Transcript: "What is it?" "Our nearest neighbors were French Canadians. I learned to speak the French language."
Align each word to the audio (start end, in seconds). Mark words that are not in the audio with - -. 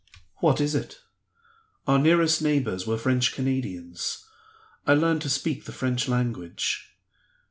"What 0.37 0.59
is 0.59 0.73
it?" 0.73 0.99
"Our 1.85 1.99
nearest 1.99 2.41
neighbors 2.41 2.87
were 2.87 2.97
French 2.97 3.35
Canadians. 3.35 4.25
I 4.87 4.95
learned 4.95 5.21
to 5.21 5.29
speak 5.29 5.65
the 5.65 5.71
French 5.71 6.07
language." 6.07 6.97